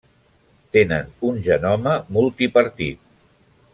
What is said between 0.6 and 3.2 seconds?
Tenen un genoma multipartit.